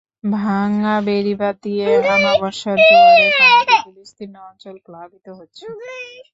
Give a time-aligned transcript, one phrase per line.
[0.33, 5.63] ভাঙা বেড়িবাঁধ দিয়ে অমাবস্যার জোয়ারের পানি ঢুকে বিস্তীর্ণ অঞ্চল প্লাবিত হচ্ছে।